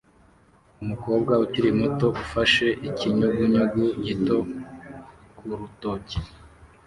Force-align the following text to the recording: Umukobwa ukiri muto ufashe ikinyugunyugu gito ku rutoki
Umukobwa 0.83 1.33
ukiri 1.43 1.69
muto 1.79 2.07
ufashe 2.23 2.67
ikinyugunyugu 2.87 3.83
gito 4.05 4.37
ku 5.35 5.43
rutoki 5.59 6.17